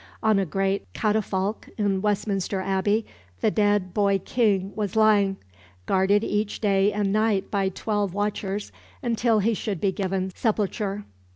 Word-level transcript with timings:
On 0.23 0.39
a 0.39 0.47
great 0.47 0.91
catafalque 0.93 1.69
in 1.77 2.01
Westminster 2.01 2.59
Abbey 2.59 3.05
the 3.41 3.51
dead 3.51 3.93
boy 3.93 4.17
King 4.17 4.71
was 4.75 4.95
lying, 4.95 5.37
guarded 5.85 6.21
day 6.59 6.91
and 6.91 7.13
night 7.13 7.51
by 7.51 7.69
twelve 7.69 8.11
watchers 8.11 8.71
until 9.03 9.37
he 9.41 9.53
should 9.53 9.79
be 9.79 9.91
given 9.91 10.31
sepulture. 10.33 11.05